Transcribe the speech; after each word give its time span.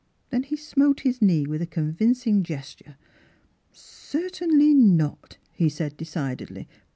Then 0.31 0.41
he 0.41 0.55
smote 0.55 1.01
his 1.01 1.21
knee 1.21 1.45
with 1.45 1.61
a 1.61 1.67
convincing 1.67 2.41
gesture." 2.41 2.97
Certainly 3.71 4.73
not!" 4.73 5.37
he 5.51 5.69
said 5.69 5.95
decidedly. 5.95 6.67